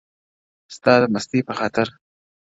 •ستا 0.75 0.93
د 1.01 1.03
مستۍ 1.13 1.39
په 1.47 1.53
خاطر، 1.59 1.87